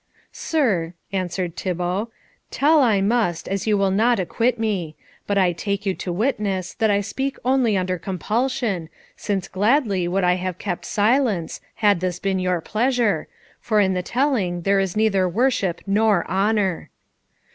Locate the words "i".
2.81-3.01, 5.37-5.51, 6.89-7.01, 10.05-10.07